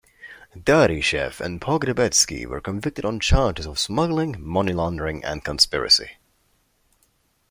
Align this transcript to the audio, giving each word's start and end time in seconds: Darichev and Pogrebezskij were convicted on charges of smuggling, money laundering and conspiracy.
Darichev 0.57 1.39
and 1.39 1.61
Pogrebezskij 1.61 2.47
were 2.47 2.59
convicted 2.59 3.05
on 3.05 3.19
charges 3.19 3.67
of 3.67 3.77
smuggling, 3.77 4.35
money 4.39 4.73
laundering 4.73 5.23
and 5.23 5.43
conspiracy. 5.45 6.09